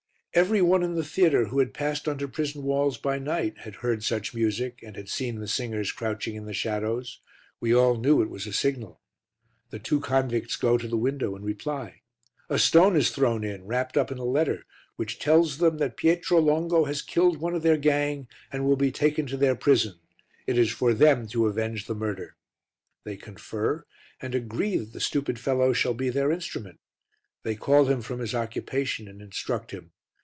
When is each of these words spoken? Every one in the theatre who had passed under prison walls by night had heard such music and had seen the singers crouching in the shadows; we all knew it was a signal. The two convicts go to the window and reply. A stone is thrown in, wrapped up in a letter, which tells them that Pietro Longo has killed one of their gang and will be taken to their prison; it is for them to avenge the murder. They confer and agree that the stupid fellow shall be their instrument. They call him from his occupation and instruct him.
Every 0.33 0.61
one 0.61 0.81
in 0.81 0.95
the 0.95 1.03
theatre 1.03 1.47
who 1.47 1.59
had 1.59 1.73
passed 1.73 2.07
under 2.07 2.25
prison 2.25 2.63
walls 2.63 2.97
by 2.97 3.19
night 3.19 3.57
had 3.67 3.75
heard 3.83 4.01
such 4.01 4.33
music 4.33 4.79
and 4.81 4.95
had 4.95 5.09
seen 5.09 5.39
the 5.41 5.45
singers 5.47 5.91
crouching 5.91 6.35
in 6.37 6.45
the 6.45 6.53
shadows; 6.53 7.19
we 7.59 7.75
all 7.75 7.97
knew 7.97 8.21
it 8.21 8.29
was 8.29 8.47
a 8.47 8.53
signal. 8.53 9.01
The 9.71 9.79
two 9.79 9.99
convicts 9.99 10.55
go 10.55 10.77
to 10.77 10.87
the 10.87 10.95
window 10.95 11.35
and 11.35 11.43
reply. 11.43 12.03
A 12.49 12.57
stone 12.59 12.95
is 12.95 13.09
thrown 13.09 13.43
in, 13.43 13.65
wrapped 13.65 13.97
up 13.97 14.09
in 14.09 14.19
a 14.19 14.23
letter, 14.23 14.65
which 14.95 15.19
tells 15.19 15.57
them 15.57 15.79
that 15.79 15.97
Pietro 15.97 16.39
Longo 16.39 16.85
has 16.85 17.01
killed 17.01 17.41
one 17.41 17.53
of 17.53 17.61
their 17.61 17.75
gang 17.75 18.29
and 18.53 18.63
will 18.65 18.77
be 18.77 18.89
taken 18.89 19.25
to 19.25 19.35
their 19.35 19.57
prison; 19.57 19.99
it 20.47 20.57
is 20.57 20.71
for 20.71 20.93
them 20.93 21.27
to 21.27 21.47
avenge 21.47 21.87
the 21.87 21.93
murder. 21.93 22.37
They 23.03 23.17
confer 23.17 23.85
and 24.21 24.33
agree 24.33 24.77
that 24.77 24.93
the 24.93 25.01
stupid 25.01 25.39
fellow 25.39 25.73
shall 25.73 25.93
be 25.93 26.09
their 26.09 26.31
instrument. 26.31 26.79
They 27.43 27.55
call 27.57 27.87
him 27.87 27.99
from 28.01 28.19
his 28.21 28.33
occupation 28.33 29.09
and 29.09 29.21
instruct 29.21 29.71
him. 29.71 29.91